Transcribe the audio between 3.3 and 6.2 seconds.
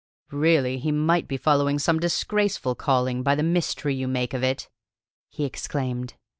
the mystery you make of it!" he exclaimed.